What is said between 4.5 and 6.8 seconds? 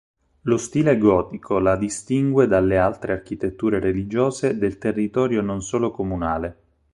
del territorio non solo comunale.